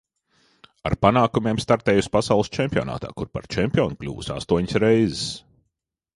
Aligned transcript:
Ar 0.89 0.95
panākumiem 1.05 1.59
startējusi 1.63 2.11
pasaules 2.17 2.49
čempionātā, 2.57 3.13
kur 3.21 3.31
par 3.39 3.47
čempioni 3.57 4.01
kļuvusi 4.01 4.35
astoņas 4.39 4.81
reizes. 4.87 5.25